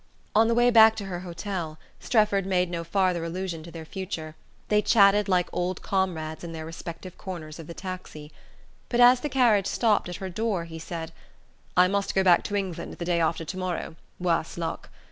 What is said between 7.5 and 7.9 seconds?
of the